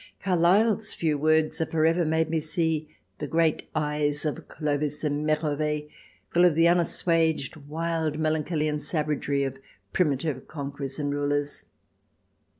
Carlyle's 0.19 0.95
few 0.95 1.15
words 1.15 1.59
have 1.59 1.69
for 1.69 1.85
ever 1.85 2.03
made 2.03 2.27
me 2.27 2.39
see 2.39 2.89
the 3.19 3.27
great 3.27 3.69
eyes 3.75 4.25
of 4.25 4.47
Clovis 4.47 5.03
and 5.03 5.27
Merovee 5.27 5.89
full 6.31 6.43
of 6.43 6.55
the 6.55 6.67
unassuaged 6.67 7.55
wild 7.55 8.17
melancholy 8.17 8.67
and 8.67 8.81
savagery 8.81 9.43
of 9.43 9.59
primitive 9.93 10.47
conquerors 10.47 10.97
and 10.97 11.13
rulers. 11.13 11.65